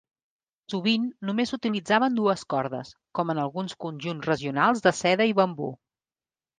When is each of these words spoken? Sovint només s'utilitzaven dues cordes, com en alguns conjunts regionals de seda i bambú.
Sovint 0.73 1.03
només 1.29 1.53
s'utilitzaven 1.53 2.17
dues 2.21 2.45
cordes, 2.55 2.95
com 3.21 3.35
en 3.37 3.45
alguns 3.45 3.79
conjunts 3.87 4.35
regionals 4.35 4.87
de 4.89 4.99
seda 5.05 5.33
i 5.35 5.41
bambú. 5.45 5.75